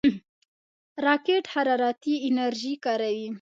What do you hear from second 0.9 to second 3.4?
راکټ حرارتي انرژي کاروي